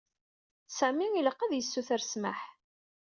[0.77, 2.39] Sami ilaq ad yessuter ssmaḥ.